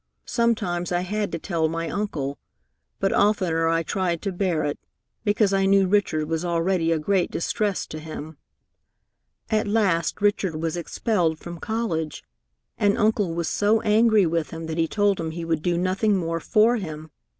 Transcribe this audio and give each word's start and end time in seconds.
Sometimes 0.25 0.91
I 0.91 1.01
had 1.01 1.31
to 1.31 1.37
tell 1.37 1.69
my 1.69 1.87
uncle, 1.87 2.39
but 2.99 3.13
oftener 3.13 3.67
I 3.67 3.83
tried 3.83 4.19
to 4.23 4.31
bear 4.31 4.63
it, 4.63 4.79
because 5.23 5.53
I 5.53 5.67
knew 5.67 5.85
Richard 5.87 6.27
was 6.27 6.43
already 6.43 6.91
a 6.91 6.97
great 6.97 7.29
distress 7.29 7.85
to 7.85 7.99
him. 7.99 8.37
"At 9.51 9.67
last 9.67 10.19
Richard 10.19 10.55
was 10.59 10.75
expelled 10.75 11.37
from 11.37 11.59
college, 11.59 12.23
and 12.79 12.97
Uncle 12.97 13.35
was 13.35 13.47
so 13.47 13.79
angry 13.81 14.25
with 14.25 14.49
him 14.49 14.65
that 14.65 14.79
he 14.79 14.87
told 14.87 15.19
him 15.19 15.29
he 15.29 15.45
would 15.45 15.61
do 15.61 15.77
nothing 15.77 16.17
more 16.17 16.39
for 16.39 16.77
him. 16.77 17.11